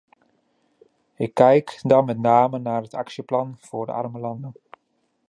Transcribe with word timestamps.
Ik 1.15 1.33
kijk 1.33 1.79
dan 1.81 2.05
met 2.05 2.19
name 2.19 2.59
naar 2.59 2.81
het 2.81 2.93
actieplan 2.93 3.55
voor 3.59 3.85
de 3.85 3.91
arme 3.91 4.19
landen. 4.19 4.53